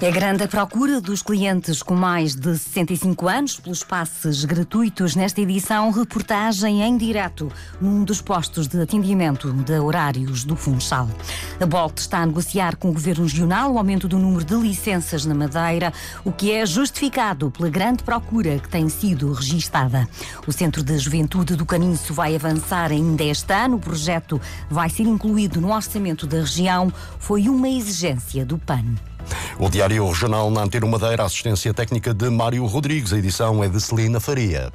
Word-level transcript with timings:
É 0.00 0.12
grande 0.12 0.44
a 0.44 0.48
procura 0.48 1.00
dos 1.00 1.22
clientes 1.22 1.82
com 1.82 1.96
mais 1.96 2.36
de 2.36 2.56
65 2.56 3.26
anos 3.26 3.58
pelos 3.58 3.82
passes 3.82 4.44
gratuitos 4.44 5.16
nesta 5.16 5.40
edição. 5.40 5.90
Reportagem 5.90 6.82
em 6.82 6.96
direto 6.96 7.50
num 7.80 8.04
dos 8.04 8.22
postos 8.22 8.68
de 8.68 8.80
atendimento 8.80 9.52
de 9.52 9.76
horários 9.76 10.44
do 10.44 10.54
Funchal. 10.54 11.08
A 11.60 11.66
Bolt 11.66 11.98
está 11.98 12.18
a 12.18 12.26
negociar 12.26 12.76
com 12.76 12.90
o 12.90 12.92
Governo 12.92 13.24
Regional 13.24 13.72
o 13.72 13.78
aumento 13.78 14.06
do 14.06 14.20
número 14.20 14.44
de 14.44 14.54
licenças 14.54 15.26
na 15.26 15.34
Madeira, 15.34 15.92
o 16.24 16.30
que 16.30 16.52
é 16.52 16.64
justificado 16.64 17.50
pela 17.50 17.68
grande 17.68 18.04
procura 18.04 18.56
que 18.60 18.68
tem 18.68 18.88
sido 18.88 19.32
registada. 19.32 20.08
O 20.46 20.52
Centro 20.52 20.84
de 20.84 20.96
Juventude 20.96 21.56
do 21.56 21.66
Caniço 21.66 22.14
vai 22.14 22.36
avançar 22.36 22.92
ainda 22.92 23.24
este 23.24 23.52
ano. 23.52 23.78
O 23.78 23.80
projeto 23.80 24.40
vai 24.70 24.88
ser 24.90 25.02
incluído 25.02 25.60
no 25.60 25.74
orçamento 25.74 26.24
da 26.24 26.38
região. 26.38 26.92
Foi 27.18 27.48
uma 27.48 27.68
exigência 27.68 28.46
do 28.46 28.58
PAN. 28.58 28.94
O 29.58 29.68
Diário 29.68 30.06
Regional 30.06 30.50
na 30.50 30.62
Antena 30.62 30.86
Madeira, 30.86 31.24
assistência 31.24 31.74
técnica 31.74 32.14
de 32.14 32.30
Mário 32.30 32.64
Rodrigues. 32.66 33.12
A 33.12 33.18
edição 33.18 33.62
é 33.62 33.68
de 33.68 33.80
Celina 33.80 34.20
Faria. 34.20 34.72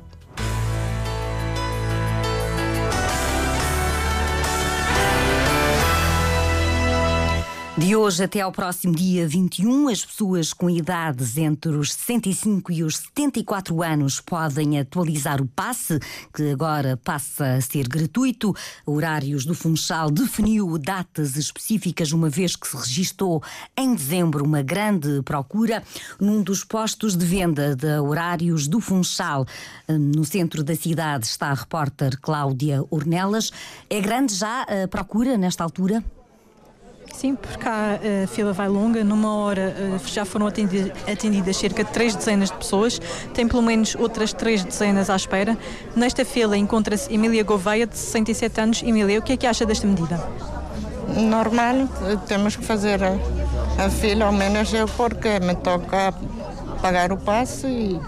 De 7.75 7.95
hoje 7.95 8.23
até 8.23 8.39
ao 8.39 8.51
próximo 8.51 8.95
dia 8.95 9.27
21, 9.27 9.87
as 9.87 10.05
pessoas 10.05 10.53
com 10.53 10.69
idades 10.69 11.37
entre 11.37 11.71
os 11.71 11.91
65 11.91 12.71
e 12.71 12.83
os 12.83 12.97
74 12.97 13.81
anos 13.81 14.21
podem 14.21 14.80
atualizar 14.80 15.41
o 15.41 15.47
passe, 15.47 15.99
que 16.31 16.52
agora 16.52 16.95
passa 17.03 17.55
a 17.55 17.61
ser 17.61 17.88
gratuito. 17.88 18.55
Horários 18.85 19.43
do 19.43 19.55
Funchal 19.55 20.11
definiu 20.11 20.77
datas 20.77 21.35
específicas, 21.35 22.11
uma 22.11 22.30
vez 22.30 22.55
que 22.55 22.67
se 22.67 22.77
registou 22.77 23.41
em 23.75 23.95
dezembro 23.95 24.45
uma 24.45 24.61
grande 24.61 25.23
procura 25.23 25.81
num 26.21 26.43
dos 26.43 26.63
postos 26.63 27.15
de 27.17 27.25
venda 27.25 27.75
de 27.75 27.97
horários 27.97 28.67
do 28.67 28.80
Funchal. 28.80 29.47
No 29.89 30.23
centro 30.23 30.63
da 30.63 30.75
cidade 30.75 31.25
está 31.25 31.47
a 31.47 31.55
repórter 31.55 32.19
Cláudia 32.21 32.83
Ornelas. 32.91 33.52
É 33.89 33.99
grande 33.99 34.35
já 34.35 34.61
a 34.61 34.87
procura 34.87 35.39
nesta 35.39 35.63
altura? 35.63 36.03
Sim, 37.14 37.36
porque 37.36 37.66
a 37.67 38.28
fila 38.28 38.52
vai 38.52 38.67
longa, 38.67 39.03
numa 39.03 39.36
hora 39.36 39.73
já 40.08 40.25
foram 40.25 40.47
atendidas, 40.47 41.55
cerca 41.55 41.83
de 41.83 41.92
três 41.92 42.16
dezenas 42.16 42.50
de 42.50 42.58
pessoas, 42.58 43.00
tem 43.33 43.47
pelo 43.47 43.61
menos 43.61 43.95
outras 43.95 44.33
três 44.33 44.64
dezenas 44.64 45.09
à 45.09 45.16
espera. 45.16 45.58
Nesta 45.95 46.25
fila 46.25 46.58
encontra-se 46.58 47.14
Emília 47.14 47.44
Gouveia, 47.44 47.86
de 47.88 47.95
67 47.97 48.61
anos. 48.61 48.83
Emília, 48.83 49.20
o 49.20 49.22
que 49.22 49.33
é 49.33 49.38
que 49.38 49.47
acha 49.47 49.66
desta 49.66 49.88
medida? 49.88 50.22
Normal, 51.16 51.88
temos 52.28 52.55
que 52.55 52.66
fazer 52.66 53.00
a, 53.03 53.89
fila, 53.89 54.25
ao 54.25 54.33
menos 54.33 54.73
eu, 54.73 54.88
porque 54.88 55.39
me 55.39 55.55
toca 55.55 56.14
pagar 56.81 57.11
o 57.11 57.17
passe 57.17 57.67
e 57.67 58.02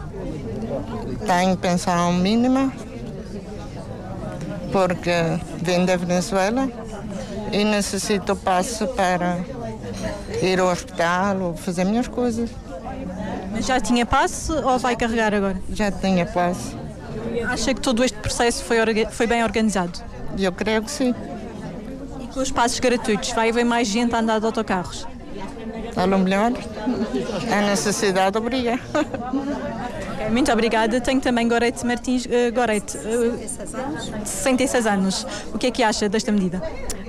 tenho 1.25 1.55
pensão 1.57 2.11
mínima, 2.13 2.73
porque 4.71 5.11
vim 5.61 5.85
da 5.85 5.95
Venezuela 5.95 6.67
e 7.51 7.63
necessito 7.63 8.35
passe 8.35 8.85
para 8.87 9.39
ir 10.41 10.59
ao 10.59 10.67
hospital 10.67 11.41
ou 11.41 11.57
fazer 11.57 11.83
minhas 11.85 12.07
coisas. 12.07 12.49
Mas 13.51 13.65
já 13.65 13.79
tinha 13.79 14.05
passe 14.05 14.51
ou 14.51 14.77
vai 14.77 14.95
carregar 14.95 15.33
agora? 15.33 15.57
Já 15.69 15.91
tinha 15.91 16.25
passe. 16.25 16.75
Acha 17.47 17.73
que 17.73 17.81
todo 17.81 18.03
este 18.03 18.17
processo 18.17 18.63
foi, 18.63 18.77
foi 19.11 19.27
bem 19.27 19.43
organizado? 19.43 19.99
Eu 20.37 20.51
creio 20.51 20.81
que 20.83 20.91
sim. 20.91 21.13
E 22.19 22.27
com 22.27 22.39
os 22.39 22.51
passos 22.51 22.79
gratuitos, 22.79 23.31
vai 23.31 23.49
haver 23.49 23.63
mais 23.63 23.87
gente 23.87 24.13
a 24.15 24.19
andar 24.19 24.39
de 24.39 24.45
autocarros? 24.45 25.07
A 25.95 26.03
lo 26.03 26.19
melhor, 26.19 26.51
a 27.51 27.61
necessidade 27.61 28.37
obriga. 28.37 28.79
Muito 30.31 30.51
obrigada. 30.51 30.99
Tenho 30.99 31.21
também 31.21 31.47
Gorete 31.47 31.85
Martins. 31.85 32.25
Uh, 32.25 32.53
Gorete, 32.53 32.97
uh, 32.97 34.25
66 34.25 34.85
anos. 34.85 35.25
O 35.53 35.57
que 35.57 35.67
é 35.67 35.71
que 35.71 35.83
acha 35.83 36.09
desta 36.09 36.31
medida? 36.31 36.61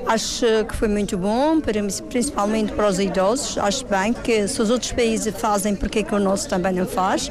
Acho 0.06 0.64
que 0.68 0.76
foi 0.76 0.86
muito 0.88 1.18
bom, 1.18 1.60
principalmente 2.08 2.72
para 2.72 2.88
os 2.88 3.00
idosos. 3.00 3.58
Acho 3.58 3.84
bem 3.86 4.12
que 4.12 4.46
se 4.46 4.62
os 4.62 4.70
outros 4.70 4.92
países 4.92 5.34
fazem, 5.36 5.74
porque 5.74 6.02
que 6.04 6.14
o 6.14 6.20
nosso 6.20 6.48
também 6.48 6.72
não 6.72 6.86
faz? 6.86 7.30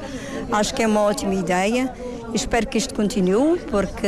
Acho 0.52 0.74
que 0.74 0.84
é 0.84 0.88
uma 0.88 1.02
ótima 1.02 1.34
ideia. 1.34 1.92
Espero 2.34 2.68
que 2.68 2.78
isto 2.78 2.94
continue, 2.94 3.60
porque 3.72 4.08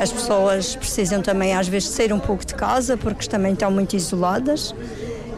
as 0.00 0.12
pessoas 0.12 0.76
precisam 0.76 1.20
também 1.20 1.54
às 1.54 1.66
vezes 1.66 1.88
sair 1.88 2.12
um 2.12 2.20
pouco 2.20 2.46
de 2.46 2.54
casa, 2.54 2.96
porque 2.96 3.26
também 3.26 3.52
estão 3.52 3.70
muito 3.70 3.96
isoladas. 3.96 4.72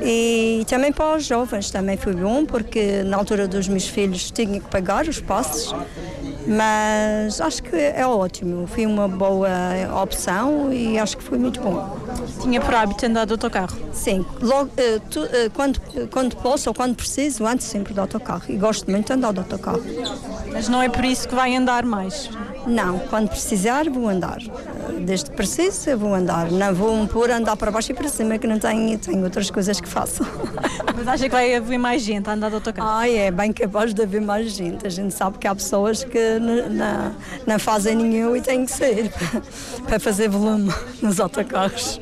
E 0.03 0.65
também 0.69 0.93
para 0.93 1.17
os 1.17 1.25
jovens 1.25 1.71
também 1.71 1.97
foi 1.97 2.15
bom, 2.15 2.45
porque 2.45 3.03
na 3.05 3.17
altura 3.17 3.49
dos 3.49 3.67
meus 3.69 3.89
filhos 3.89 4.31
tinha 4.31 4.61
que 4.61 4.69
pagar 4.69 5.09
os 5.09 5.21
passos, 5.21 5.75
mas 6.47 7.41
acho 7.41 7.63
que 7.63 7.75
é 7.75 8.07
ótimo, 8.07 8.67
foi 8.67 8.87
uma 8.87 9.09
boa 9.09 9.49
opção 10.01 10.73
e 10.73 10.99
acho 10.99 11.17
que 11.17 11.23
foi 11.23 11.37
muito 11.37 11.61
bom. 11.61 11.99
Tinha 12.41 12.61
por 12.61 12.75
hábito 12.75 13.05
andar 13.07 13.27
de 13.27 13.33
autocarro? 13.33 13.77
Sim, 13.93 14.25
logo, 14.41 14.71
uh, 14.71 15.01
tu, 15.11 15.23
uh, 15.23 15.51
quando, 15.55 15.81
quando 16.11 16.37
posso 16.37 16.69
ou 16.71 16.75
quando 16.75 16.95
preciso, 16.95 17.47
antes 17.47 17.67
sempre 17.67 17.93
de 17.93 18.01
autocarro 18.01 18.45
e 18.49 18.57
gosto 18.57 18.91
muito 18.91 19.07
de 19.07 19.13
andar 19.13 19.33
de 19.33 19.41
autocarro. 19.41 19.83
Mas 20.53 20.69
não 20.69 20.83
é 20.83 20.89
por 20.89 21.05
isso 21.05 21.29
que 21.29 21.35
vai 21.35 21.55
andar 21.55 21.85
mais? 21.85 22.31
Não, 22.67 22.99
quando 22.99 23.29
precisar 23.29 23.89
vou 23.89 24.09
andar. 24.09 24.39
Desde 25.01 25.31
que 25.31 25.37
preciso 25.37 25.97
vou 25.97 26.15
andar. 26.15 26.51
Não 26.51 26.75
vou 26.75 27.07
pôr 27.09 27.31
andar 27.31 27.57
para 27.57 27.71
baixo 27.71 27.93
e 27.93 27.95
para 27.95 28.09
cima 28.09 28.39
que 28.39 28.47
não 28.47 28.59
tenho, 28.59 28.99
tenho 28.99 29.25
outras 29.25 29.51
coisas 29.51 29.81
que 29.81 29.89
faço. 29.89 30.25
Mas 30.97 31.09
acha 31.09 31.25
que 31.25 31.31
vai 31.31 31.55
haver 31.55 31.79
mais 31.79 32.03
gente 32.03 32.29
a 32.29 32.33
andar 32.33 32.49
de 32.49 32.55
autocarro? 32.57 32.89
Ah, 32.91 33.09
é 33.09 33.31
bem 33.31 33.53
capaz 33.53 33.95
de 33.95 34.03
haver 34.03 34.21
mais 34.21 34.53
gente. 34.53 34.87
A 34.87 34.91
gente 34.91 35.15
sabe 35.15 35.39
que 35.39 35.47
há 35.47 35.55
pessoas 35.55 36.05
que 36.05 36.39
não, 36.39 37.15
não 37.47 37.59
fazem 37.59 37.95
nenhum 37.95 38.37
e 38.37 38.41
têm 38.41 38.65
que 38.65 38.73
sair 38.73 39.11
para, 39.11 39.43
para 39.87 40.01
fazer 40.01 40.29
volume 40.29 40.73
nos 41.01 41.21
autocarros. 41.21 42.01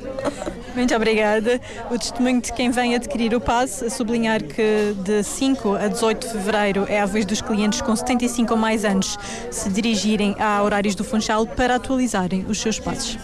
Muito 0.77 0.95
obrigada. 0.95 1.59
O 1.91 1.99
testemunho 1.99 2.43
de 2.43 2.53
quem 2.53 2.71
vem 2.71 2.95
adquirir 2.95 3.35
o 3.35 3.41
passe, 3.41 3.87
a 3.87 3.91
sublinhar 3.91 4.45
que 4.45 4.95
de 5.03 5.23
5 5.23 5.75
a 5.75 5.89
18 5.89 6.27
de 6.27 6.33
fevereiro 6.35 6.85
é 6.87 7.01
a 7.01 7.07
vez 7.07 7.25
dos 7.25 7.41
clientes 7.41 7.81
com 7.81 7.97
75 7.97 8.53
ou 8.53 8.61
mais 8.61 8.85
anos 8.85 9.17
se 9.51 9.71
dirigirem 9.71 10.37
a 10.39 10.63
horários 10.63 10.95
do 10.95 11.03
Funchal 11.03 11.47
para 11.47 11.77
atualizarem 11.77 12.45
os 12.47 12.61
seus 12.61 12.79
passos. 12.79 13.17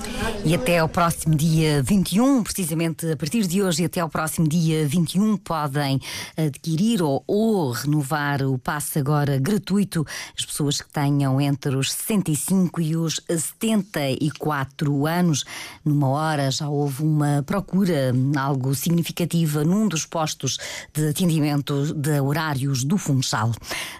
E 0.46 0.54
até 0.54 0.78
ao 0.78 0.88
próximo 0.88 1.34
dia 1.34 1.82
21, 1.82 2.42
precisamente 2.42 3.12
a 3.12 3.16
partir 3.18 3.46
de 3.46 3.62
hoje 3.62 3.82
e 3.82 3.84
até 3.84 4.00
ao 4.00 4.08
próximo 4.08 4.48
dia 4.48 4.88
21, 4.88 5.36
podem 5.36 6.00
adquirir 6.34 7.02
ou, 7.02 7.22
ou 7.26 7.70
renovar 7.70 8.42
o 8.42 8.56
passe 8.56 8.98
agora 8.98 9.38
gratuito 9.38 10.06
as 10.38 10.46
pessoas 10.46 10.80
que 10.80 10.90
tenham 10.90 11.38
entre 11.38 11.76
os 11.76 11.92
65 11.92 12.80
e 12.80 12.96
os 12.96 13.20
74 13.28 15.06
anos. 15.06 15.44
Numa 15.84 16.08
hora 16.08 16.50
já 16.50 16.66
houve 16.66 17.02
uma 17.02 17.41
procura 17.42 18.12
algo 18.36 18.74
significativa 18.74 19.64
num 19.64 19.88
dos 19.88 20.06
postos 20.06 20.58
de 20.92 21.08
atendimento 21.08 21.92
de 21.94 22.20
horários 22.20 22.84
do 22.84 22.96
Funchal. 22.96 23.52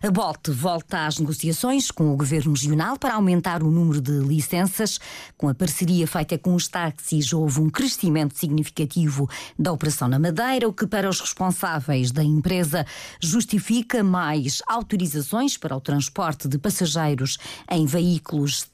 A 0.03 0.11
Bolt 0.11 0.49
volta 0.49 1.07
às 1.07 1.19
negociações 1.19 1.91
com 1.91 2.13
o 2.13 2.17
Governo 2.17 2.53
Regional 2.53 2.99
para 2.99 3.15
aumentar 3.15 3.63
o 3.63 3.71
número 3.71 4.01
de 4.01 4.13
licenças. 4.21 4.99
Com 5.37 5.49
a 5.49 5.55
parceria 5.55 6.07
feita 6.07 6.39
com 6.39 6.55
os 6.55 6.69
táxis, 6.69 7.33
houve 7.33 7.61
um 7.61 7.69
crescimento 7.69 8.39
significativo 8.39 9.29
da 9.59 9.73
operação 9.73 10.09
na 10.09 10.19
Madeira, 10.19 10.69
o 10.69 10.73
que 10.73 10.87
para 10.87 11.09
os 11.09 11.21
responsáveis 11.21 12.13
da 12.13 12.23
empresa 12.23 12.87
justifica 13.21 14.05
mais 14.05 14.63
autorizações 14.67 15.57
para 15.57 15.77
o 15.77 15.81
transporte 15.81 16.49
de 16.49 16.59
passageiros 16.59 17.39
em 17.71 17.87
veículos 17.87 18.69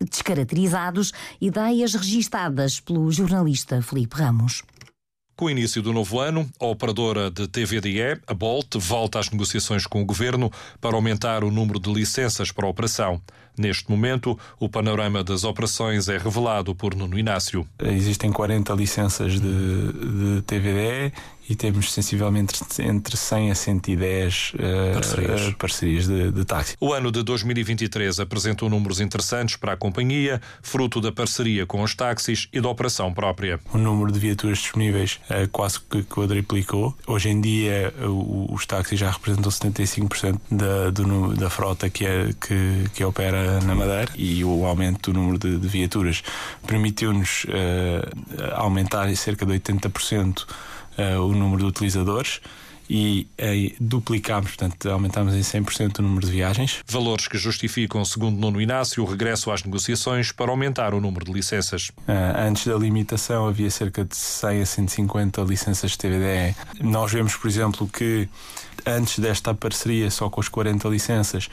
descaracterizados, 0.00 1.12
ideias 1.40 1.94
registadas 1.94 2.80
pelo 2.80 3.10
jornalista 3.10 3.82
Felipe 3.82 3.97
Ramos. 4.10 4.62
Com 5.38 5.44
o 5.44 5.50
início 5.50 5.80
do 5.80 5.92
novo 5.92 6.18
ano, 6.18 6.50
a 6.58 6.66
operadora 6.66 7.30
de 7.30 7.46
TVDE, 7.46 8.20
a 8.26 8.34
Bolt, 8.34 8.74
volta 8.74 9.20
às 9.20 9.30
negociações 9.30 9.86
com 9.86 10.02
o 10.02 10.04
governo 10.04 10.50
para 10.80 10.96
aumentar 10.96 11.44
o 11.44 11.50
número 11.52 11.78
de 11.78 11.92
licenças 11.92 12.50
para 12.50 12.66
a 12.66 12.68
operação. 12.68 13.22
Neste 13.56 13.88
momento, 13.88 14.36
o 14.58 14.68
panorama 14.68 15.22
das 15.22 15.44
operações 15.44 16.08
é 16.08 16.18
revelado 16.18 16.74
por 16.74 16.96
Nuno 16.96 17.16
Inácio. 17.16 17.64
Existem 17.78 18.32
40 18.32 18.72
licenças 18.74 19.34
de, 19.34 19.40
de 19.40 20.42
TVDE 20.42 21.12
e 21.48 21.56
temos 21.56 21.92
sensivelmente 21.92 22.60
entre 22.80 23.16
100 23.16 23.50
a 23.50 23.54
110 23.54 24.52
uh, 24.52 24.94
parcerias, 24.94 25.48
uh, 25.48 25.54
parcerias 25.54 26.06
de, 26.06 26.30
de, 26.30 26.44
táxi. 26.44 26.76
O 26.78 26.92
ano 26.92 27.10
de 27.10 27.22
2023 27.22 28.20
apresentou 28.20 28.68
números 28.68 29.00
interessantes 29.00 29.56
para 29.56 29.72
a 29.72 29.76
companhia, 29.76 30.40
fruto 30.62 31.00
da 31.00 31.10
parceria 31.10 31.64
com 31.64 31.82
os 31.82 31.94
táxis 31.94 32.48
e 32.52 32.60
da 32.60 32.68
operação 32.68 33.12
própria. 33.14 33.58
O 33.72 33.78
número 33.78 34.12
de 34.12 34.18
viaturas 34.18 34.58
disponíveis 34.58 35.18
uh, 35.30 35.48
quase 35.50 35.80
que 35.80 36.02
quadriplicou. 36.02 36.94
Hoje 37.06 37.30
em 37.30 37.40
dia, 37.40 37.94
os 38.50 38.66
táxis 38.66 39.00
já 39.00 39.10
representam 39.10 39.50
75% 39.50 40.38
da, 40.50 40.90
do, 40.90 41.34
da 41.34 41.48
frota 41.48 41.88
que, 41.88 42.04
é, 42.04 42.30
que, 42.40 42.84
que 42.92 43.04
opera 43.04 43.60
na 43.60 43.74
Madeira 43.74 44.10
e 44.16 44.44
o 44.44 44.66
aumento 44.66 45.10
do 45.10 45.18
número 45.18 45.38
de, 45.38 45.58
de 45.58 45.68
viaturas 45.68 46.22
permitiu-nos 46.66 47.46
aumentar 48.54 49.08
em 49.08 49.14
cerca 49.14 49.46
de 49.46 49.52
80% 49.52 50.44
uh, 50.98 51.22
o 51.22 51.34
número 51.34 51.62
de 51.62 51.66
utilizadores 51.66 52.40
e 52.90 53.26
uh, 53.38 53.76
duplicámos, 53.78 54.50
portanto, 54.50 54.90
aumentámos 54.90 55.34
em 55.34 55.40
100% 55.40 55.98
o 55.98 56.02
número 56.02 56.26
de 56.26 56.32
viagens. 56.32 56.80
Valores 56.86 57.28
que 57.28 57.36
justificam, 57.36 58.04
segundo 58.04 58.38
Nuno 58.38 58.60
Inácio, 58.60 59.02
o 59.02 59.06
regresso 59.06 59.50
às 59.50 59.62
negociações 59.62 60.32
para 60.32 60.50
aumentar 60.50 60.94
o 60.94 61.00
número 61.00 61.24
de 61.24 61.32
licenças. 61.32 61.90
Uh, 61.90 62.38
antes 62.38 62.66
da 62.66 62.76
limitação 62.76 63.46
havia 63.46 63.70
cerca 63.70 64.04
de 64.04 64.16
100 64.16 64.62
a 64.62 64.66
150 64.66 65.42
licenças 65.42 65.90
de 65.92 65.98
TVDE. 65.98 66.56
Nós 66.80 67.12
vemos, 67.12 67.36
por 67.36 67.48
exemplo, 67.48 67.86
que 67.86 68.28
antes 68.86 69.18
desta 69.18 69.52
parceria, 69.52 70.10
só 70.10 70.30
com 70.30 70.40
as 70.40 70.48
40 70.48 70.88
licenças, 70.88 71.48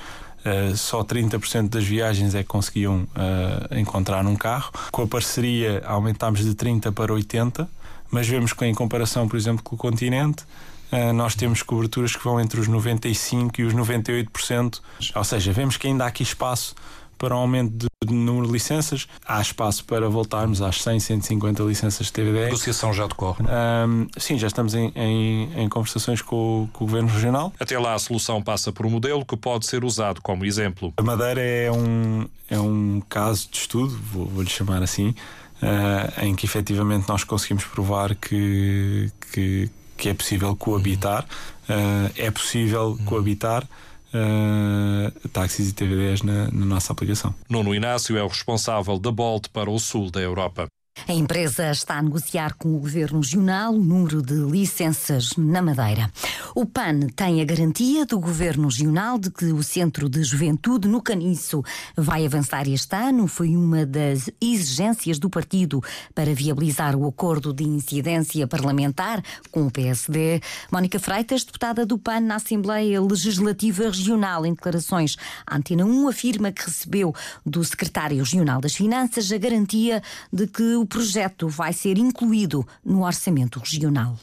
Uh, 0.46 0.78
só 0.78 1.04
30% 1.04 1.70
das 1.70 1.84
viagens 1.84 2.36
é 2.36 2.44
que 2.44 2.48
conseguiam 2.50 3.08
uh, 3.16 3.76
encontrar 3.76 4.24
um 4.28 4.36
carro. 4.36 4.72
Com 4.92 5.02
a 5.02 5.08
parceria 5.08 5.82
aumentámos 5.88 6.46
de 6.46 6.54
30% 6.54 6.92
para 6.94 7.12
80% 7.12 7.68
mas 8.10 8.28
vemos 8.28 8.54
que 8.54 8.66
em 8.66 8.74
comparação, 8.74 9.28
por 9.28 9.38
exemplo, 9.38 9.64
com 9.64 9.76
o 9.76 9.78
continente, 9.78 10.46
eh, 10.92 11.12
nós 11.12 11.36
temos 11.36 11.62
coberturas 11.62 12.16
que 12.16 12.24
vão 12.24 12.40
entre 12.40 12.60
os 12.60 12.68
95% 12.68 13.60
e 13.60 13.64
os 13.64 13.74
98%. 13.74 14.80
Ou 15.16 15.24
seja, 15.24 15.52
vemos 15.52 15.78
que 15.78 15.88
ainda 15.88 16.06
há 16.06 16.08
aqui 16.08 16.24
espaço 16.24 16.76
para 17.18 17.36
um 17.36 17.40
aumento 17.40 17.88
de 18.06 18.14
número 18.14 18.48
de 18.48 18.54
licenças. 18.54 19.08
Há 19.26 19.42
espaço 19.42 19.84
para 19.86 20.08
voltarmos 20.10 20.62
às 20.62 20.82
100, 20.82 21.00
150 21.00 21.64
licenças 21.64 22.08
de 22.08 22.14
TVD. 22.14 22.40
A 22.40 22.46
negociação 22.46 22.94
já 22.94 23.08
decorre, 23.08 23.44
não 23.44 23.52
é? 23.52 23.86
Um, 23.86 24.08
sim, 24.18 24.38
já 24.38 24.48
estamos 24.48 24.76
em, 24.76 24.92
em, 24.96 25.64
em 25.64 25.70
conversações 25.70 26.22
com, 26.22 26.70
com, 26.72 26.84
o 26.84 26.88
Governo 26.88 27.10
Regional. 27.10 27.54
Até 27.60 27.80
lá, 27.80 27.94
a 27.94 28.00
solução 28.00 28.42
passa 28.42 28.72
por 28.72 28.86
um 28.86 28.90
modelo 28.90 29.26
que 29.26 29.36
pode 29.36 29.66
ser 29.66 29.84
usado 29.84 30.22
como 30.22 30.46
exemplo. 30.46 30.94
A 30.98 31.02
Madeira 31.02 31.42
é 31.42 31.72
um, 31.72 32.28
é 32.50 32.60
um 32.60 33.02
caso 33.10 33.48
de 33.50 33.58
estudo, 33.58 33.98
vou-lhe 34.12 34.30
vou 34.32 34.46
chamar 34.46 34.84
assim, 34.84 35.16
uh, 35.66 36.26
em 36.26 36.36
que 36.36 36.46
efetivamente 36.46 37.08
nós 37.10 37.24
conseguimos 37.24 37.66
provar 37.66 38.16
que, 38.16 39.12
que, 39.32 39.70
que 39.98 40.10
é 40.10 40.14
possível 40.14 40.56
coabitar, 40.56 41.26
uh, 41.70 42.12
é 42.16 42.30
possível 42.32 42.90
uhum. 42.90 43.06
coabitar. 43.06 43.68
Uh, 44.14 45.12
táxis 45.30 45.72
e 45.72 45.74
TVDs 45.74 46.22
na, 46.22 46.50
na 46.50 46.66
nossa 46.66 46.94
aplicação. 46.94 47.36
Nuno 47.50 47.76
Inácio 47.76 48.16
é 48.16 48.24
o 48.24 48.28
responsável 48.28 48.98
da 48.98 49.12
Bolt 49.12 49.50
para 49.50 49.70
o 49.70 49.78
sul 49.78 50.10
da 50.10 50.22
Europa. 50.22 50.68
A 51.08 51.14
empresa 51.14 51.70
está 51.70 52.00
a 52.00 52.02
negociar 52.02 52.56
com 52.56 52.74
o 52.76 52.80
Governo 52.80 53.20
Regional 53.20 53.76
o 53.76 53.84
número 53.84 54.24
de 54.24 54.34
licenças 54.34 55.36
na 55.38 55.62
Madeira. 55.62 56.12
O 56.56 56.66
PAN 56.66 57.02
tem 57.16 57.42
a 57.42 57.46
garantia 57.46 58.08
do 58.08 58.20
Governo 58.20 58.70
Regional 58.70 59.20
de 59.20 59.30
que 59.30 59.46
o 59.46 59.62
Centro 59.62 60.10
de 60.10 60.24
Juventude 60.24 60.88
no 60.88 61.04
Caniço 61.04 61.62
vai 61.96 62.26
avançar 62.26 62.68
este 62.68 62.96
ano. 62.96 63.28
Foi 63.28 63.56
uma 63.56 63.86
das 63.86 64.32
exigências 64.42 65.20
do 65.20 65.30
partido 65.30 65.80
para 66.16 66.34
viabilizar 66.34 66.96
o 66.96 67.08
acordo 67.08 67.54
de 67.54 67.64
incidência 67.64 68.48
parlamentar 68.48 69.22
com 69.52 69.68
o 69.68 69.72
PSD. 69.72 70.42
Mónica 70.72 70.98
Freitas, 70.98 71.44
deputada 71.44 71.86
do 71.86 72.00
PAN 72.00 72.22
na 72.22 72.36
Assembleia 72.36 73.00
Legislativa 73.00 73.84
Regional, 73.84 74.44
em 74.44 74.54
declarações 74.54 75.18
à 75.46 75.58
Antena 75.58 75.86
1, 75.86 76.08
afirma 76.08 76.52
que 76.52 76.66
recebeu 76.66 77.14
do 77.46 77.64
Secretário 77.64 78.18
Regional 78.18 78.60
das 78.60 78.74
Finanças 78.74 79.32
a 79.32 79.38
garantia 79.38 80.02
de 80.34 80.48
que 80.48 80.76
o 80.76 80.85
o 80.86 80.88
projeto 80.88 81.50
vai 81.50 81.74
ser 81.74 81.98
incluído 81.98 82.66
no 82.86 83.04
orçamento 83.04 83.58
regional. 83.58 84.16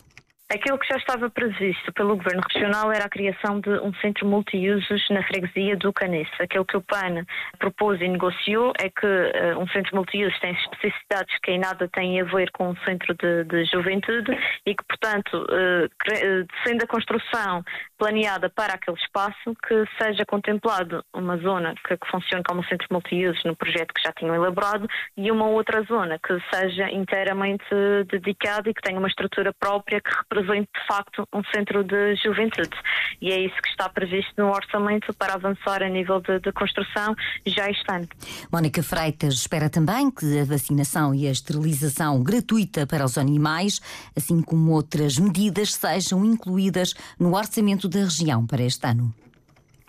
Aquilo 0.55 0.79
que 0.79 0.87
já 0.87 0.97
estava 0.99 1.31
previsto 1.31 1.91
pelo 1.95 2.15
Governo 2.15 2.43
Regional 2.53 2.93
era 2.93 3.07
a 3.07 3.09
criação 3.09 3.59
de 3.59 3.71
um 3.71 3.95
centro 3.95 4.27
multiusos 4.27 5.03
na 5.09 5.23
freguesia 5.23 5.79
do 5.79 5.95
Canice. 5.95 6.31
Aquilo 6.39 6.67
que 6.67 6.77
o 6.77 6.83
PAN 6.83 7.25
propôs 7.59 7.99
e 8.03 8.07
negociou 8.07 8.75
é 8.79 8.91
que 8.91 9.07
uh, 9.07 9.59
um 9.59 9.67
centro 9.69 9.97
multiusos 9.97 10.39
tem 10.41 10.53
especificidades 10.53 11.35
que 11.43 11.53
em 11.53 11.59
nada 11.59 11.89
têm 11.89 12.21
a 12.21 12.25
ver 12.25 12.51
com 12.51 12.69
um 12.69 12.77
centro 12.85 13.15
de, 13.15 13.45
de 13.45 13.65
juventude 13.65 14.31
e 14.67 14.75
que, 14.75 14.85
portanto, 14.85 15.43
uh, 15.43 16.47
sendo 16.67 16.85
a 16.85 16.87
construção 16.87 17.65
planeada 17.97 18.51
para 18.51 18.75
aquele 18.75 18.99
espaço, 18.99 19.57
que 19.67 19.85
seja 20.03 20.27
contemplado 20.27 21.03
uma 21.15 21.39
zona 21.39 21.75
que, 21.87 21.97
que 21.97 22.11
funcione 22.11 22.45
como 22.45 22.63
centro 22.65 22.89
multiusos 22.91 23.43
no 23.45 23.57
projeto 23.57 23.95
que 23.95 24.03
já 24.03 24.13
tinham 24.13 24.35
elaborado 24.35 24.87
e 25.17 25.31
uma 25.31 25.47
outra 25.47 25.83
zona 25.85 26.19
que 26.19 26.37
seja 26.53 26.91
inteiramente 26.91 27.65
dedicada 28.11 28.69
e 28.69 28.75
que 28.75 28.83
tenha 28.83 28.99
uma 28.99 29.09
estrutura 29.09 29.55
própria 29.59 29.99
que 29.99 30.11
represente 30.11 30.42
represente 30.43 30.69
de 30.75 30.87
facto 30.87 31.29
um 31.33 31.43
centro 31.55 31.85
de 31.85 32.17
juventude. 32.17 32.77
E 33.21 33.31
é 33.31 33.41
isso 33.41 33.55
que 33.63 33.69
está 33.69 33.89
previsto 33.89 34.33
no 34.37 34.51
orçamento 34.51 35.13
para 35.15 35.35
avançar 35.35 35.83
a 35.83 35.89
nível 35.89 36.21
de, 36.21 36.41
de 36.41 36.53
construção 36.53 37.15
já 37.47 37.71
este 37.71 37.85
ano. 37.91 38.09
Mónica 38.53 38.83
Freitas 38.83 39.35
espera 39.35 39.71
também 39.71 40.11
que 40.11 40.41
a 40.41 40.45
vacinação 40.45 41.15
e 41.15 41.27
a 41.27 41.31
esterilização 41.31 42.23
gratuita 42.23 42.87
para 42.87 43.05
os 43.05 43.17
animais, 43.17 43.81
assim 44.17 44.43
como 44.43 44.73
outras 44.73 45.19
medidas, 45.19 45.75
sejam 45.75 46.25
incluídas 46.25 46.95
no 47.19 47.35
orçamento 47.37 47.89
da 47.89 48.01
região 48.01 48.47
para 48.47 48.63
este 48.63 48.87
ano 48.87 49.15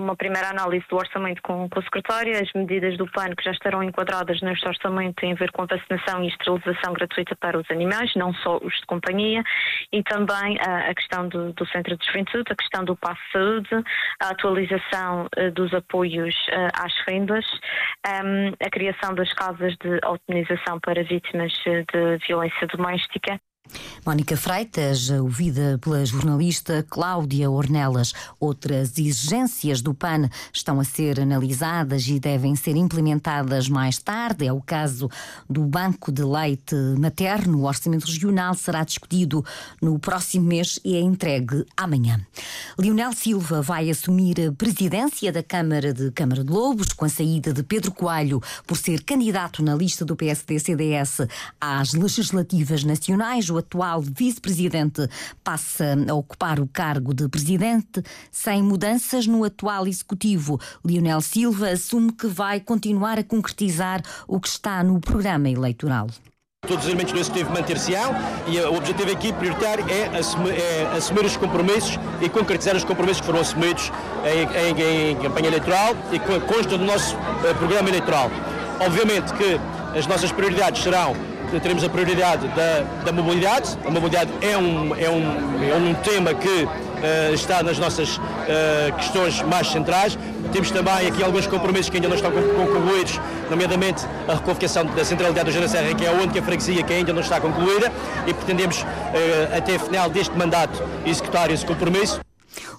uma 0.04 0.16
primeira 0.16 0.50
análise 0.50 0.86
do 0.90 0.98
orçamento 0.98 1.42
com, 1.42 1.70
com 1.70 1.80
o 1.80 1.84
secretário, 1.84 2.34
as 2.36 2.52
medidas 2.54 2.98
do 2.98 3.10
PAN 3.12 3.34
que 3.36 3.44
já 3.44 3.52
estarão 3.52 3.82
enquadradas 3.82 4.42
neste 4.42 4.68
orçamento 4.68 5.16
têm 5.16 5.34
a 5.34 5.36
ver 5.36 5.52
com 5.52 5.64
a 5.64 5.66
vacinação 5.66 6.24
e 6.24 6.28
esterilização 6.28 6.94
gratuita 6.94 7.36
para 7.36 7.58
os 7.60 7.70
animais, 7.72 8.12
não 8.16 8.34
só 8.36 8.58
os 8.58 8.74
de 8.76 8.86
companhia, 8.86 9.44
e 9.92 10.04
também 10.04 10.58
a, 10.60 10.90
a 10.90 10.96
questão 10.96 11.28
do, 11.28 11.54
do, 11.54 11.66
Centro 11.68 11.98
de 11.98 12.06
Juventude, 12.06 12.52
a 12.52 12.56
questão 12.56 12.84
do 12.84 12.96
Passo 12.96 13.22
Saúde, 13.32 13.70
a 14.22 14.30
atualização 14.30 15.28
uh, 15.38 15.52
dos 15.52 15.74
apoios 15.74 16.36
uh, 16.50 16.70
às 16.74 16.94
rendas, 17.08 17.46
um, 18.08 18.54
a 18.66 18.70
criação 18.70 19.16
das 19.16 19.32
casas 19.34 19.76
de 19.78 20.00
otimização 20.06 20.80
para 20.80 21.04
vítimas 21.04 21.52
de 21.54 22.18
violência 22.28 22.68
doméstica. 22.68 23.40
Mónica 24.06 24.36
Freitas, 24.36 25.10
ouvida 25.10 25.80
pela 25.82 26.06
jornalista 26.06 26.86
Cláudia 26.90 27.50
Ornelas. 27.50 28.12
Outras 28.38 28.98
exigências 28.98 29.82
do 29.82 29.94
PAN 29.94 30.30
estão 30.52 30.78
a 30.80 30.84
ser 30.84 31.22
analisadas 31.22 32.06
e 32.08 32.20
devem 32.20 32.54
ser 32.54 32.76
implementadas 32.76 33.70
mais 33.70 33.98
tarde. 33.98 34.46
É 34.46 34.52
o 34.52 34.60
caso 34.60 35.10
do 35.50 35.62
Banco 35.62 36.12
de 36.12 36.22
Leite 36.22 36.76
Materno. 37.00 37.60
O 37.60 37.64
orçamento 37.64 38.06
regional 38.06 38.54
será 38.56 38.84
discutido 38.84 39.44
no 39.82 39.98
próximo 39.98 40.48
mês 40.48 40.80
e 40.84 40.98
é 40.98 41.00
entregue 41.00 41.66
amanhã. 41.78 42.20
Lionel 42.78 43.14
Silva 43.14 43.62
vai 43.62 43.90
assumir 43.90 44.36
a 44.42 44.52
presidência 44.52 45.32
da 45.32 45.42
Câmara 45.42 45.94
de 45.94 46.12
Câmara 46.12 46.44
de 46.44 46.52
Lobos 46.52 46.92
com 46.92 47.06
a 47.06 47.10
saída 47.10 47.54
de 47.54 47.64
Pedro 47.64 47.94
Coelho 47.94 48.42
por 48.68 48.76
ser 48.76 49.02
candidato 49.04 49.64
na 49.64 49.76
lista 49.76 50.04
do 50.04 50.16
PSD-CDS 50.16 51.22
às 51.62 51.94
legislativas 51.94 52.84
nacionais 52.84 53.50
o 53.54 53.58
atual 53.58 54.02
vice-presidente 54.02 55.08
passa 55.44 55.96
a 56.10 56.14
ocupar 56.14 56.60
o 56.60 56.68
cargo 56.68 57.14
de 57.14 57.28
presidente 57.30 58.04
sem 58.32 58.62
mudanças 58.62 59.28
no 59.28 59.44
atual 59.44 59.88
executivo. 59.88 60.60
Lionel 60.84 61.22
Silva 61.22 61.70
assume 61.70 62.12
que 62.12 62.28
vai 62.28 62.60
continuar 62.60 63.20
a 63.20 63.24
concretizar 63.24 64.02
o 64.28 64.40
que 64.40 64.48
está 64.48 64.84
no 64.84 65.00
programa 65.00 65.50
eleitoral. 65.50 66.08
Todos 66.66 66.86
os 66.86 66.90
elementos 66.90 67.12
do 67.12 67.20
Executivo 67.20 67.52
manter-se-ão 67.52 68.16
e 68.48 68.58
o 68.58 68.78
objetivo 68.78 69.12
aqui 69.12 69.34
prioritário 69.34 69.86
é 69.90 70.18
assumir, 70.18 70.52
é 70.52 70.94
assumir, 70.96 71.26
os 71.26 71.36
compromissos 71.36 72.00
e 72.22 72.30
concretizar 72.30 72.74
os 72.74 72.86
compromissos 72.86 73.20
que 73.20 73.26
foram 73.26 73.42
assumidos 73.42 73.92
em, 74.24 74.72
em, 74.72 75.12
em 75.12 75.16
campanha 75.18 75.48
eleitoral 75.48 75.94
e 76.10 76.20
que 76.20 76.40
constam 76.42 76.78
do 76.78 76.86
nosso 76.86 77.18
uh, 77.18 77.56
programa 77.58 77.90
eleitoral. 77.90 78.32
Obviamente 78.80 79.34
que 79.34 79.60
as 79.98 80.08
nossas 80.08 80.32
prioridades 80.32 80.82
serão 80.82 81.14
teremos 81.60 81.84
a 81.84 81.90
prioridade 81.90 82.48
da, 82.50 82.82
da 83.06 83.12
mobilidade. 83.12 83.78
A 83.86 83.92
mobilidade 83.92 84.32
é 84.42 84.58
um, 84.58 84.96
é 84.96 85.10
um, 85.10 85.64
é 85.64 85.76
um 85.76 85.94
tema 85.96 86.34
que 86.34 86.64
uh, 87.04 87.34
está 87.34 87.62
nas 87.62 87.78
nossas 87.78 88.18
uh, 88.18 88.96
questões 88.98 89.42
mais 89.42 89.68
centrais. 89.68 90.18
Temos 90.52 90.72
também 90.72 91.08
aqui 91.08 91.24
alguns 91.24 91.48
compromissos 91.48 91.90
que 91.90 91.98
ainda 91.98 92.08
não 92.08 92.16
estão 92.16 92.32
concluídos, 92.32 93.20
nomeadamente 93.50 94.06
a 94.28 94.36
reconvocação 94.36 94.86
da 94.86 95.04
centralidade 95.04 95.50
do 95.50 95.54
Jana 95.54 95.68
Serra, 95.68 95.94
que 95.94 96.06
é 96.06 96.10
a 96.10 96.14
única 96.14 96.42
freguesia 96.42 96.84
que 96.84 96.94
ainda 96.94 97.14
não 97.14 97.22
está 97.22 97.40
concluída, 97.40 97.92
e 98.28 98.34
pretendemos, 98.34 98.82
uh, 98.82 99.58
até 99.58 99.78
final 99.80 100.10
deste 100.10 100.36
mandato, 100.38 100.82
executar 101.06 101.52
esse 101.52 101.66
compromisso. 101.66 102.20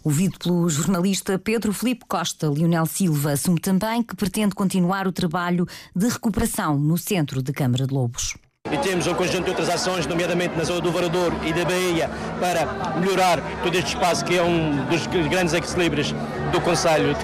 Ouvido 0.05 0.39
pelo 0.39 0.69
jornalista 0.69 1.39
Pedro 1.39 1.73
Felipe 1.73 2.05
Costa, 2.07 2.47
Lionel 2.47 2.87
Silva 2.87 3.33
assume 3.33 3.59
também 3.59 4.03
que 4.03 4.15
pretende 4.15 4.55
continuar 4.55 5.09
o 5.09 5.13
trabalho 5.13 5.67
de 5.97 6.09
recuperação 6.09 6.79
no 6.79 6.99
centro 6.99 7.43
de 7.43 7.53
Câmara 7.53 7.87
de 7.87 7.95
Lobos. 7.95 8.35
E 8.73 8.79
temos 8.79 9.07
um 9.07 9.13
conjunto 9.13 9.45
de 9.45 9.51
outras 9.51 9.69
ações, 9.69 10.07
nomeadamente 10.07 10.57
na 10.57 10.65
zona 10.65 10.81
do 10.81 10.91
Varador 10.91 11.35
e 11.45 11.53
da 11.53 11.67
Bahia, 11.67 12.09
para 12.41 12.97
melhorar 12.99 13.39
todo 13.63 13.75
este 13.75 13.89
espaço 13.89 14.25
que 14.25 14.39
é 14.39 14.43
um 14.43 14.87
dos 14.87 15.07
grandes 15.07 15.53
equilíbrios 15.53 16.15
do 16.51 16.61
Conselho 16.63 17.15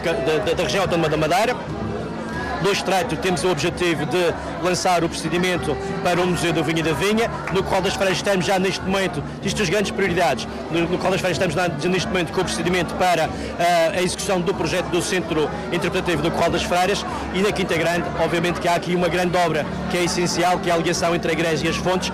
da 0.55 0.63
região 0.63 0.83
autónoma 0.83 1.09
da 1.09 1.17
Madeira 1.17 1.57
do 2.63 2.73
Estreito 2.73 3.17
temos 3.17 3.43
o 3.45 3.51
objetivo 3.51 4.07
de 4.07 4.35
lançar 4.63 5.03
o 5.05 5.09
procedimento 5.09 5.77
para 6.03 6.21
o 6.21 6.27
Museu 6.27 6.53
do 6.53 6.63
Vinho 6.63 6.81
e 6.81 6.83
da 6.83 6.93
Vinha, 6.93 7.31
no 7.53 7.63
qual 7.63 7.81
das 7.81 7.95
feiras 7.95 8.17
estamos 8.17 8.45
já 8.47 8.59
neste 8.59 8.85
momento, 8.85 9.23
isto 9.43 9.63
as 9.63 9.69
grandes 9.69 9.91
prioridades, 9.91 10.47
no, 10.71 10.99
qual 10.99 11.13
das 11.13 11.21
feiras 11.21 11.39
estamos 11.39 11.55
neste 11.85 12.09
momento 12.09 12.33
com 12.33 12.41
o 12.41 12.45
procedimento 12.45 12.95
para 12.95 13.29
uh, 13.29 13.31
a 13.95 14.03
execução 14.03 14.41
do 14.41 14.55
projeto 14.55 14.87
do 14.87 15.03
Centro 15.03 15.49
Interpretativo 15.73 16.23
do 16.23 16.31
Qual 16.31 16.51
das 16.51 16.63
Freiras 16.63 17.05
e 17.35 17.41
na 17.41 17.53
Quinta 17.53 17.77
Grande, 17.77 18.05
obviamente 18.23 18.61
que 18.61 18.69
há 18.69 18.75
aqui 18.75 18.95
uma 18.95 19.09
grande 19.09 19.37
obra 19.37 19.65
que 19.91 19.97
é 19.97 20.05
essencial, 20.05 20.59
que 20.59 20.71
é 20.71 20.73
a 20.73 20.77
ligação 20.77 21.15
entre 21.15 21.31
a 21.31 21.33
igreja 21.33 21.67
e 21.67 21.69
as 21.69 21.77
fontes, 21.77 22.13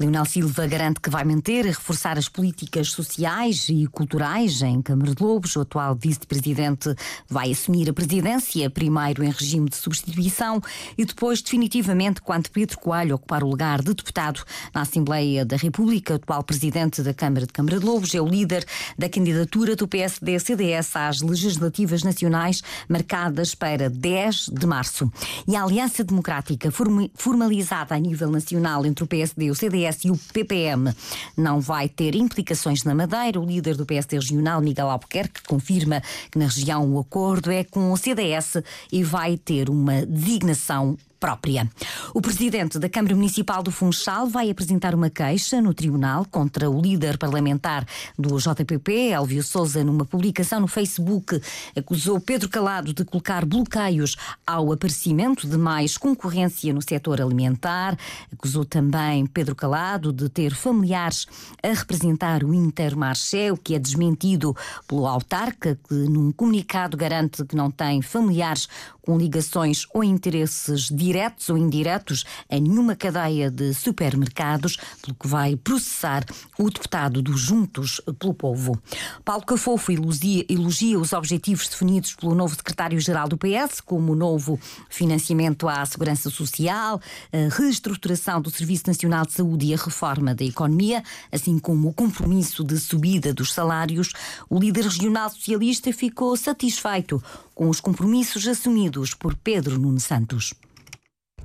Leonel 0.00 0.24
Silva 0.24 0.66
garante 0.66 0.98
que 0.98 1.10
vai 1.10 1.24
manter 1.24 1.66
e 1.66 1.68
reforçar 1.68 2.16
as 2.16 2.26
políticas 2.26 2.88
sociais 2.88 3.66
e 3.68 3.86
culturais 3.86 4.62
em 4.62 4.80
Câmara 4.80 5.14
de 5.14 5.22
Lobos. 5.22 5.54
O 5.56 5.60
atual 5.60 5.94
vice-presidente 5.94 6.94
vai 7.28 7.50
assumir 7.50 7.90
a 7.90 7.92
presidência, 7.92 8.70
primeiro 8.70 9.22
em 9.22 9.30
regime 9.30 9.68
de 9.68 9.76
substituição 9.76 10.58
e 10.96 11.04
depois 11.04 11.42
definitivamente 11.42 12.22
quando 12.22 12.48
Pedro 12.48 12.78
Coelho 12.78 13.16
ocupar 13.16 13.44
o 13.44 13.50
lugar 13.50 13.82
de 13.82 13.92
deputado 13.92 14.42
na 14.72 14.80
Assembleia 14.80 15.44
da 15.44 15.56
República. 15.56 16.14
O 16.14 16.16
atual 16.16 16.44
presidente 16.44 17.02
da 17.02 17.12
Câmara 17.12 17.46
de 17.46 17.52
Câmara 17.52 17.78
de 17.78 17.84
Lobos 17.84 18.14
é 18.14 18.22
o 18.22 18.26
líder 18.26 18.64
da 18.96 19.06
candidatura 19.06 19.76
do 19.76 19.86
PSD-CDS 19.86 20.96
às 20.96 21.20
legislativas 21.20 22.02
nacionais 22.02 22.62
marcadas 22.88 23.54
para 23.54 23.90
10 23.90 24.48
de 24.50 24.66
março. 24.66 25.12
E 25.46 25.54
a 25.54 25.62
Aliança 25.62 26.02
Democrática 26.02 26.70
formalizada 27.14 27.94
a 27.94 27.98
nível 27.98 28.30
nacional 28.30 28.86
entre 28.86 29.04
o 29.04 29.06
PSD 29.06 29.44
e 29.44 29.50
o 29.50 29.54
CDS 29.54 29.89
PS 29.90 30.04
e 30.04 30.10
o 30.10 30.18
PPM 30.32 30.92
não 31.36 31.60
vai 31.60 31.88
ter 31.88 32.14
implicações 32.14 32.84
na 32.84 32.94
Madeira. 32.94 33.40
O 33.40 33.44
líder 33.44 33.76
do 33.76 33.86
PSD 33.86 34.16
regional, 34.16 34.60
Miguel 34.60 34.90
Albuquerque, 34.90 35.42
confirma 35.46 36.02
que 36.30 36.38
na 36.38 36.46
região 36.46 36.88
o 36.92 36.98
acordo 36.98 37.50
é 37.50 37.64
com 37.64 37.92
o 37.92 37.96
CDS 37.96 38.62
e 38.92 39.02
vai 39.02 39.36
ter 39.36 39.68
uma 39.68 40.04
designação 40.06 40.96
própria. 41.20 41.70
O 42.14 42.22
presidente 42.22 42.78
da 42.78 42.88
Câmara 42.88 43.14
Municipal 43.14 43.62
do 43.62 43.70
Funchal 43.70 44.26
vai 44.26 44.50
apresentar 44.50 44.94
uma 44.94 45.10
queixa 45.10 45.60
no 45.60 45.74
tribunal 45.74 46.24
contra 46.24 46.70
o 46.70 46.80
líder 46.80 47.18
parlamentar 47.18 47.86
do 48.18 48.38
JPP, 48.38 49.10
Elvio 49.10 49.42
Souza, 49.42 49.84
numa 49.84 50.06
publicação 50.06 50.60
no 50.60 50.66
Facebook. 50.66 51.40
Acusou 51.76 52.18
Pedro 52.18 52.48
Calado 52.48 52.94
de 52.94 53.04
colocar 53.04 53.44
bloqueios 53.44 54.16
ao 54.46 54.72
aparecimento 54.72 55.46
de 55.46 55.58
mais 55.58 55.98
concorrência 55.98 56.72
no 56.72 56.80
setor 56.80 57.20
alimentar. 57.20 57.98
Acusou 58.32 58.64
também 58.64 59.26
Pedro 59.26 59.54
Calado 59.54 60.12
de 60.12 60.28
ter 60.30 60.54
familiares 60.54 61.26
a 61.62 61.68
representar 61.68 62.42
o 62.42 62.54
Intermarché, 62.54 63.52
o 63.52 63.56
que 63.58 63.74
é 63.74 63.78
desmentido 63.78 64.56
pelo 64.88 65.06
autarca, 65.06 65.78
que 65.86 65.94
num 65.94 66.32
comunicado 66.32 66.96
garante 66.96 67.44
que 67.44 67.54
não 67.54 67.70
tem 67.70 68.00
familiares 68.00 68.68
com 69.10 69.18
ligações 69.18 69.86
ou 69.92 70.04
interesses 70.04 70.88
diretos 70.88 71.50
ou 71.50 71.58
indiretos 71.58 72.24
em 72.48 72.60
nenhuma 72.60 72.94
cadeia 72.94 73.50
de 73.50 73.74
supermercados, 73.74 74.76
pelo 75.02 75.16
que 75.16 75.26
vai 75.26 75.56
processar 75.56 76.24
o 76.56 76.70
deputado 76.70 77.20
dos 77.20 77.40
Juntos 77.40 78.00
pelo 78.20 78.32
Povo. 78.32 78.80
Paulo 79.24 79.44
Cafofo 79.44 79.90
elogia, 79.90 80.46
elogia 80.48 80.96
os 80.96 81.12
objetivos 81.12 81.66
definidos 81.66 82.14
pelo 82.14 82.36
novo 82.36 82.54
secretário-geral 82.54 83.26
do 83.26 83.36
PS, 83.36 83.80
como 83.80 84.12
o 84.12 84.14
novo 84.14 84.60
financiamento 84.88 85.68
à 85.68 85.84
segurança 85.84 86.30
social, 86.30 87.00
a 87.32 87.52
reestruturação 87.52 88.40
do 88.40 88.48
Serviço 88.48 88.84
Nacional 88.86 89.26
de 89.26 89.32
Saúde 89.32 89.66
e 89.66 89.74
a 89.74 89.76
reforma 89.76 90.36
da 90.36 90.44
economia, 90.44 91.02
assim 91.32 91.58
como 91.58 91.88
o 91.88 91.92
compromisso 91.92 92.62
de 92.62 92.78
subida 92.78 93.34
dos 93.34 93.52
salários. 93.52 94.12
O 94.48 94.60
líder 94.60 94.84
regional 94.84 95.30
socialista 95.30 95.92
ficou 95.92 96.36
satisfeito 96.36 97.20
com 97.60 97.68
os 97.68 97.78
compromissos 97.78 98.48
assumidos 98.48 99.12
por 99.12 99.34
Pedro 99.34 99.78
Nuno 99.78 100.00
Santos. 100.00 100.54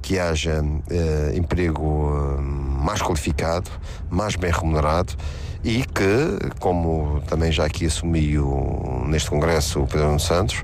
Que 0.01 0.17
haja 0.17 0.63
eh, 0.89 1.33
emprego 1.35 2.09
eh, 2.09 2.41
mais 2.41 3.01
qualificado, 3.01 3.69
mais 4.09 4.37
bem 4.37 4.49
remunerado 4.49 5.13
e 5.61 5.83
que, 5.83 6.55
como 6.57 7.21
também 7.27 7.51
já 7.51 7.65
aqui 7.65 7.87
assumiu 7.87 9.03
neste 9.09 9.29
Congresso 9.29 9.81
o 9.81 9.87
Pedro 9.87 10.05
Nuno 10.05 10.19
Santos, 10.21 10.63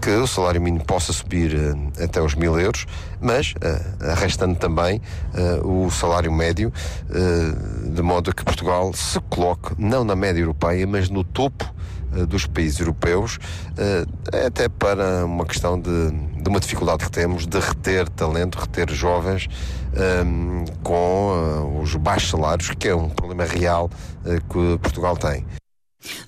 que 0.00 0.10
o 0.10 0.26
salário 0.28 0.62
mínimo 0.62 0.84
possa 0.84 1.12
subir 1.12 1.52
uh, 1.52 2.04
até 2.04 2.22
os 2.22 2.36
mil 2.36 2.56
euros, 2.60 2.86
mas 3.20 3.54
uh, 3.54 4.12
arrestando 4.12 4.54
também 4.54 5.00
uh, 5.62 5.84
o 5.84 5.90
salário 5.90 6.30
médio, 6.32 6.72
de 7.92 8.02
modo 8.02 8.32
que 8.32 8.44
Portugal 8.44 8.92
se 8.92 9.18
coloque 9.22 9.74
não 9.78 10.04
na 10.04 10.14
média 10.14 10.40
europeia, 10.40 10.86
mas 10.86 11.08
no 11.08 11.24
topo 11.24 11.72
dos 12.28 12.46
países 12.46 12.78
europeus, 12.80 13.38
até 14.46 14.68
para 14.68 15.24
uma 15.24 15.44
questão 15.44 15.80
de, 15.80 16.10
de, 16.10 16.48
uma 16.48 16.60
dificuldade 16.60 17.04
que 17.04 17.10
temos 17.10 17.46
de 17.46 17.58
reter 17.58 18.08
talento, 18.08 18.58
reter 18.58 18.90
jovens 18.90 19.48
um, 20.24 20.64
com 20.82 21.80
os 21.82 21.94
baixos 21.96 22.30
salários, 22.30 22.70
que 22.70 22.88
é 22.88 22.94
um 22.94 23.08
problema 23.08 23.44
real 23.44 23.90
que 24.24 24.78
Portugal 24.78 25.16
tem. 25.16 25.44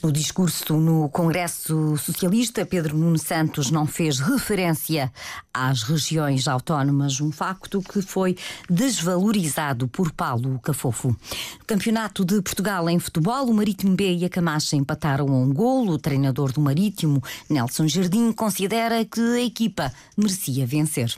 No 0.02 0.12
discurso 0.12 0.74
no 0.74 1.08
Congresso 1.08 1.96
Socialista, 1.96 2.64
Pedro 2.64 2.96
Nuno 2.96 3.18
Santos 3.18 3.70
não 3.70 3.86
fez 3.86 4.18
referência 4.18 5.12
às 5.52 5.82
regiões 5.82 6.46
autónomas, 6.48 7.20
um 7.20 7.32
facto 7.32 7.80
que 7.80 8.02
foi 8.02 8.36
desvalorizado 8.68 9.88
por 9.88 10.12
Paulo 10.12 10.58
Cafofo. 10.60 11.08
No 11.08 11.64
Campeonato 11.66 12.24
de 12.24 12.40
Portugal 12.42 12.88
em 12.88 12.98
futebol, 12.98 13.46
o 13.46 13.54
Marítimo 13.54 13.94
B 13.96 14.14
e 14.14 14.24
a 14.24 14.28
Camacha 14.28 14.76
empataram 14.76 15.26
um 15.26 15.52
golo. 15.52 15.92
O 15.92 15.98
treinador 15.98 16.52
do 16.52 16.60
Marítimo, 16.60 17.22
Nelson 17.48 17.88
Jardim, 17.88 18.32
considera 18.32 19.04
que 19.04 19.20
a 19.20 19.42
equipa 19.42 19.92
merecia 20.16 20.66
vencer. 20.66 21.14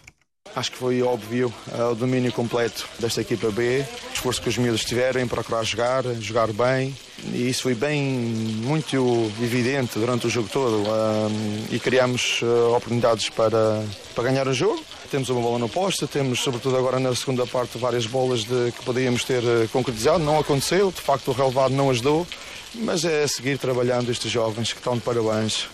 Acho 0.55 0.73
que 0.73 0.79
foi 0.79 1.03
óbvio 1.03 1.53
uh, 1.69 1.91
o 1.91 1.95
domínio 1.95 2.33
completo 2.33 2.89
desta 2.99 3.21
equipa 3.21 3.51
B, 3.51 3.85
o 4.11 4.13
esforço 4.15 4.41
que 4.41 4.49
os 4.49 4.57
miúdos 4.57 4.85
tiveram 4.85 5.21
em 5.21 5.27
procurar 5.27 5.65
jogar, 5.65 6.05
jogar 6.21 6.53
bem, 6.53 6.97
e 7.33 7.49
isso 7.49 7.63
foi 7.63 7.75
bem 7.75 8.03
muito 8.03 9.31
evidente 9.41 9.99
durante 9.99 10.27
o 10.27 10.31
jogo 10.31 10.49
todo. 10.49 10.83
Uh, 10.83 11.31
e 11.71 11.79
criamos 11.79 12.41
uh, 12.43 12.75
oportunidades 12.75 13.29
para, 13.29 13.85
para 14.15 14.25
ganhar 14.25 14.47
o 14.49 14.55
jogo. 14.55 14.83
Temos 15.11 15.29
uma 15.29 15.41
bola 15.41 15.59
no 15.59 15.69
poste, 15.69 16.07
temos, 16.07 16.41
sobretudo 16.41 16.77
agora 16.77 16.99
na 16.99 17.15
segunda 17.15 17.47
parte, 17.47 17.79
várias 17.79 18.07
bolas 18.07 18.45
de, 18.45 18.73
que 18.73 18.85
podíamos 18.85 19.25
ter 19.25 19.43
concretizado. 19.73 20.19
Não 20.19 20.39
aconteceu, 20.39 20.91
de 20.91 21.01
facto, 21.01 21.29
o 21.29 21.33
relevado 21.33 21.75
não 21.75 21.91
ajudou, 21.91 22.27
mas 22.75 23.05
é 23.05 23.27
seguir 23.27 23.59
trabalhando 23.59 24.11
estes 24.11 24.31
jovens 24.31 24.73
que 24.73 24.79
estão 24.79 24.95
de 24.95 25.01
parabéns. 25.01 25.69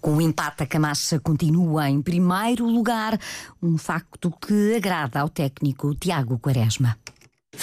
Com 0.00 0.16
o 0.16 0.20
empate, 0.20 0.62
a 0.62 0.66
Camacha 0.66 1.18
continua 1.18 1.88
em 1.88 2.00
primeiro 2.00 2.66
lugar, 2.66 3.18
um 3.62 3.76
facto 3.76 4.30
que 4.30 4.76
agrada 4.76 5.20
ao 5.20 5.28
técnico 5.28 5.94
Tiago 5.94 6.38
Quaresma. 6.38 6.96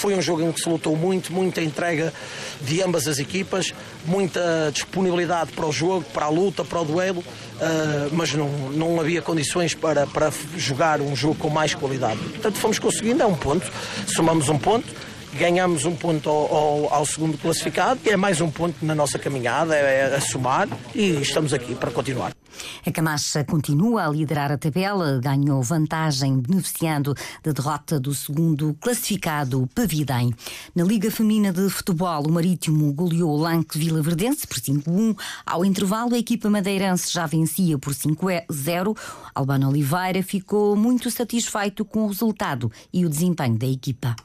Foi 0.02 0.16
um 0.16 0.20
jogo 0.20 0.42
em 0.42 0.50
que 0.50 0.60
se 0.60 0.68
lutou 0.68 0.96
muito, 0.96 1.32
muita 1.32 1.62
entrega 1.62 2.12
de 2.60 2.82
ambas 2.82 3.06
as 3.06 3.20
equipas, 3.20 3.72
muita 4.04 4.68
disponibilidade 4.72 5.52
para 5.52 5.64
o 5.64 5.70
jogo, 5.70 6.04
para 6.12 6.26
a 6.26 6.28
luta, 6.28 6.64
para 6.64 6.80
o 6.80 6.84
duelo, 6.84 7.20
uh, 7.20 8.10
mas 8.10 8.34
não, 8.34 8.48
não 8.70 9.00
havia 9.00 9.22
condições 9.22 9.76
para, 9.76 10.04
para 10.04 10.32
jogar 10.56 11.00
um 11.00 11.14
jogo 11.14 11.36
com 11.36 11.48
mais 11.48 11.72
qualidade. 11.72 12.18
Portanto, 12.18 12.56
fomos 12.56 12.80
conseguindo, 12.80 13.22
é 13.22 13.26
um 13.26 13.36
ponto, 13.36 13.70
somamos 14.08 14.48
um 14.48 14.58
ponto 14.58 14.92
ganhamos 15.34 15.86
um 15.86 15.96
ponto 15.96 16.28
ao, 16.28 16.54
ao, 16.54 16.94
ao, 16.94 17.06
segundo 17.06 17.38
classificado, 17.38 18.00
que 18.00 18.10
é 18.10 18.18
mais 18.18 18.42
um 18.42 18.50
ponto 18.50 18.84
na 18.84 18.94
nossa 18.94 19.18
caminhada, 19.18 19.74
é, 19.74 20.10
é 20.10 20.14
a 20.16 20.20
somar 20.20 20.68
e 20.94 21.22
estamos 21.22 21.54
aqui 21.54 21.74
para 21.74 21.90
continuar. 21.90 22.41
A 22.86 22.90
Camacha 22.90 23.44
continua 23.44 24.06
a 24.06 24.10
liderar 24.10 24.50
a 24.50 24.58
tabela, 24.58 25.20
ganhou 25.22 25.62
vantagem 25.62 26.40
beneficiando 26.40 27.14
da 27.42 27.52
derrota 27.52 27.98
do 28.00 28.14
segundo 28.14 28.76
classificado, 28.80 29.68
Pavidem. 29.74 30.34
Na 30.74 30.84
Liga 30.84 31.10
Feminina 31.10 31.52
de 31.52 31.68
Futebol, 31.68 32.26
o 32.26 32.32
Marítimo 32.32 32.92
goleou 32.92 33.30
o 33.30 33.36
Lanque 33.36 33.78
Vila 33.78 34.02
Verdense 34.02 34.46
por 34.46 34.58
5-1. 34.58 35.16
Ao 35.46 35.64
intervalo, 35.64 36.14
a 36.14 36.18
equipa 36.18 36.50
madeirense 36.50 37.12
já 37.12 37.26
vencia 37.26 37.78
por 37.78 37.92
5-0. 37.92 38.96
Albano 39.34 39.68
Oliveira 39.68 40.22
ficou 40.22 40.76
muito 40.76 41.10
satisfeito 41.10 41.84
com 41.84 42.04
o 42.04 42.08
resultado 42.08 42.70
e 42.92 43.04
o 43.04 43.08
desempenho 43.08 43.56
da 43.56 43.66
equipa. 43.66 44.16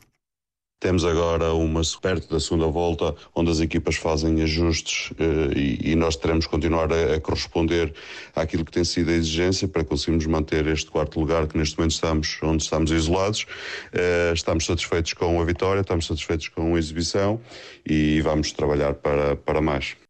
Temos 0.79 1.03
agora 1.03 1.53
uma 1.53 1.81
perto 2.00 2.29
da 2.29 2.39
segunda 2.39 2.67
volta, 2.67 3.15
onde 3.34 3.50
as 3.50 3.60
equipas 3.60 3.96
fazem 3.96 4.43
ajustes 4.43 5.12
eh, 5.17 5.89
e, 5.91 5.96
nós 5.96 6.15
teremos 6.15 6.46
que 6.46 6.51
continuar 6.51 6.93
a, 6.93 7.15
a, 7.15 7.19
corresponder 7.19 7.91
àquilo 8.36 8.63
que 8.63 8.72
tem 8.72 8.84
sido 8.84 9.10
a 9.10 9.13
exigência 9.13 9.67
para 9.67 9.84
conseguirmos 9.84 10.27
manter 10.27 10.67
este 10.67 10.91
quarto 10.91 11.19
lugar 11.19 11.48
que 11.48 11.57
neste 11.57 11.79
momento 11.79 11.93
estamos, 11.93 12.38
onde 12.43 12.62
estamos 12.62 12.91
isolados. 12.91 13.48
Eh, 13.91 14.31
estamos 14.36 14.67
satisfeitos 14.67 15.13
com 15.13 15.41
a 15.41 15.46
vitória, 15.46 15.81
estamos 15.81 16.05
satisfeitos 16.05 16.48
com 16.50 16.75
a 16.75 16.77
exibição 16.77 17.41
e 17.84 18.22
vamos 18.22 18.51
trabalhar 18.51 18.93
para, 18.93 19.36
para 19.36 19.60
mais. 19.60 20.07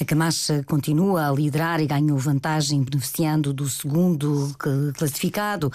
A 0.00 0.04
Camacha 0.06 0.64
continua 0.66 1.28
a 1.28 1.30
liderar 1.30 1.78
e 1.78 1.86
ganhou 1.86 2.16
vantagem 2.16 2.82
beneficiando 2.82 3.52
do 3.52 3.68
segundo 3.68 4.50
classificado. 4.96 5.70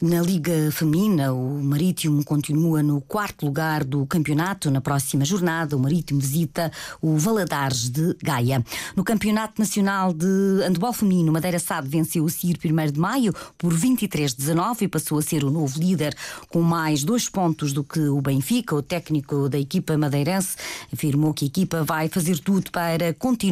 Na 0.00 0.20
Liga 0.20 0.72
Feminina, 0.72 1.32
o 1.32 1.62
Marítimo 1.62 2.24
continua 2.24 2.82
no 2.82 3.00
quarto 3.00 3.46
lugar 3.46 3.84
do 3.84 4.04
campeonato. 4.04 4.68
Na 4.68 4.80
próxima 4.80 5.24
jornada, 5.24 5.76
o 5.76 5.78
Marítimo 5.78 6.20
visita 6.20 6.72
o 7.00 7.16
Valadares 7.16 7.88
de 7.88 8.16
Gaia. 8.20 8.64
No 8.96 9.04
Campeonato 9.04 9.60
Nacional 9.60 10.12
de 10.12 10.26
Handebol 10.66 10.92
Feminino, 10.92 11.30
Madeira 11.30 11.60
Sade 11.60 11.86
venceu 11.86 12.24
o 12.24 12.28
CIR 12.28 12.58
1 12.64 12.90
de 12.90 12.98
maio 12.98 13.32
por 13.56 13.72
23-19 13.72 14.82
e 14.82 14.88
passou 14.88 15.18
a 15.18 15.22
ser 15.22 15.44
o 15.44 15.50
novo 15.52 15.78
líder 15.78 16.16
com 16.48 16.62
mais 16.62 17.04
dois 17.04 17.28
pontos 17.28 17.72
do 17.72 17.84
que 17.84 18.00
o 18.00 18.20
Benfica. 18.20 18.74
O 18.74 18.82
técnico 18.82 19.48
da 19.48 19.58
equipa 19.58 19.96
madeirense 19.96 20.56
afirmou 20.92 21.32
que 21.32 21.44
a 21.44 21.48
equipa 21.48 21.84
vai 21.84 22.08
fazer 22.08 22.40
tudo 22.40 22.72
para 22.72 23.14
continuar 23.14 23.51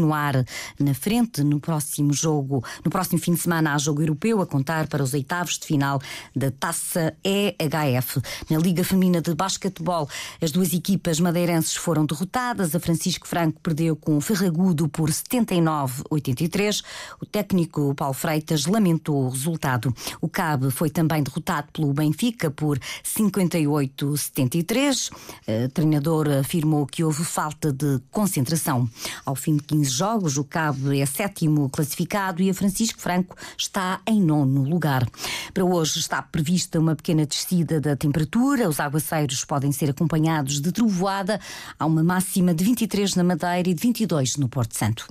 na 0.78 0.94
frente 0.94 1.42
no 1.42 1.60
próximo 1.60 2.12
jogo. 2.12 2.64
No 2.84 2.90
próximo 2.90 3.18
fim 3.18 3.34
de 3.34 3.40
semana 3.40 3.74
há 3.74 3.78
jogo 3.78 4.02
europeu 4.02 4.40
a 4.40 4.46
contar 4.46 4.86
para 4.88 5.02
os 5.02 5.14
oitavos 5.14 5.58
de 5.58 5.66
final 5.66 6.00
da 6.34 6.50
Taça 6.50 7.14
EHF. 7.24 8.20
Na 8.48 8.58
Liga 8.58 8.84
Feminina 8.84 9.20
de 9.20 9.34
Basquetebol, 9.34 10.08
as 10.40 10.50
duas 10.50 10.72
equipas 10.72 11.20
madeirenses 11.20 11.76
foram 11.76 12.06
derrotadas. 12.06 12.74
A 12.74 12.80
Francisco 12.80 13.26
Franco 13.26 13.60
perdeu 13.60 13.96
com 13.96 14.16
o 14.16 14.20
Ferragudo 14.20 14.88
por 14.88 15.10
79-83. 15.10 16.82
O 17.20 17.26
técnico 17.26 17.94
Paulo 17.94 18.14
Freitas 18.14 18.66
lamentou 18.66 19.26
o 19.26 19.30
resultado. 19.30 19.94
O 20.20 20.28
CAB 20.28 20.70
foi 20.70 20.90
também 20.90 21.22
derrotado 21.22 21.68
pelo 21.72 21.92
Benfica 21.92 22.50
por 22.50 22.78
58-73. 23.04 25.10
O 25.66 25.68
treinador 25.70 26.28
afirmou 26.28 26.86
que 26.86 27.04
houve 27.04 27.24
falta 27.24 27.72
de 27.72 28.00
concentração. 28.10 28.88
Ao 29.24 29.34
fim 29.34 29.56
de 29.56 29.62
15 29.64 29.89
jogos, 29.90 30.36
o 30.36 30.44
CAB 30.44 31.00
é 31.00 31.06
sétimo 31.06 31.68
classificado 31.68 32.42
e 32.42 32.50
a 32.50 32.54
Francisco 32.54 33.00
Franco 33.00 33.36
está 33.56 34.00
em 34.06 34.20
nono 34.20 34.62
lugar. 34.62 35.06
Para 35.52 35.64
hoje 35.64 35.98
está 35.98 36.22
prevista 36.22 36.78
uma 36.78 36.96
pequena 36.96 37.26
descida 37.26 37.80
da 37.80 37.96
temperatura. 37.96 38.68
Os 38.68 38.80
aguaceiros 38.80 39.44
podem 39.44 39.72
ser 39.72 39.90
acompanhados 39.90 40.60
de 40.60 40.72
trovoada. 40.72 41.40
Há 41.78 41.86
uma 41.86 42.02
máxima 42.02 42.54
de 42.54 42.64
23 42.64 43.14
na 43.14 43.24
Madeira 43.24 43.68
e 43.68 43.74
de 43.74 43.82
22 43.82 44.36
no 44.36 44.48
Porto 44.48 44.76
Santo. 44.76 45.06